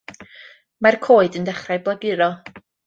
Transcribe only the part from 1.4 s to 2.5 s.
yn dechrau blaguro.